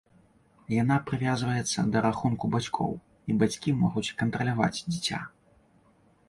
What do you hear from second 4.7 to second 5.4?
дзіця.